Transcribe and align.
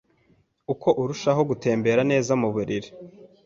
Uko 0.73 0.89
arushaho 1.01 1.41
gutembera 1.49 2.01
neza 2.11 2.31
mu 2.39 2.39
mubiri, 2.53 2.89